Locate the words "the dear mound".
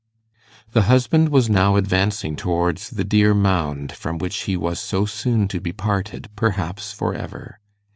2.89-3.91